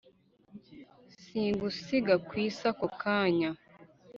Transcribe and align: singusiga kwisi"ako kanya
singusiga 1.21 2.13
kwisi"ako 2.27 2.85
kanya 3.01 3.49